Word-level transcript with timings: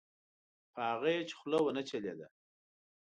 په 0.73 0.81
هغه 0.89 1.07
یې 1.15 1.21
چې 1.29 1.33
خوله 1.39 1.59
ونه 1.61 1.81
چلېده. 1.89 2.27